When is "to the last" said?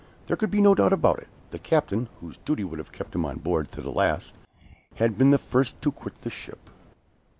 3.73-4.33